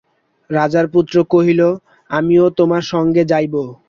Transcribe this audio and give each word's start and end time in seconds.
রাজার 0.49 0.85
পুত্র 0.93 1.15
কহিল, 1.31 1.61
আমিও 2.09 2.45
তোমার 2.59 2.83
সঙ্গে 2.91 3.21
যাইব। 3.25 3.53